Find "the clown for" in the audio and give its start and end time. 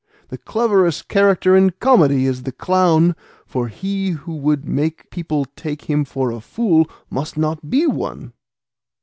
2.41-3.67